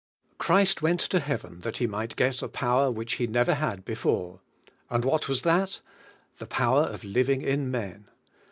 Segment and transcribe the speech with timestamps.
[0.39, 4.39] Christ went to heaven that He might get a power which He never had before.
[4.89, 5.79] And what was that?
[6.39, 8.05] The power of livingf in men.